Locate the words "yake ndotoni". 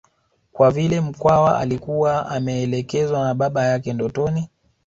3.65-4.49